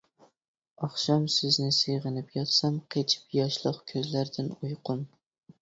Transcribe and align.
ئاخشام 0.85 1.27
سىزنى 1.33 1.75
سېغىنىپ 1.79 2.33
ياتسام، 2.37 2.79
قېچىپ 2.97 3.37
ياشلىق 3.41 3.79
كۆزلەردىن 3.93 4.53
ئۇيقۇ. 4.59 4.99